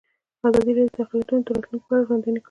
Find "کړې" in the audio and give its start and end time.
2.37-2.39